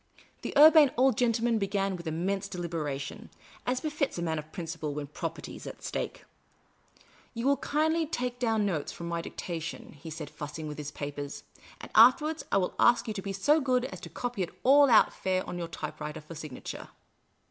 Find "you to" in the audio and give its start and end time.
13.07-13.21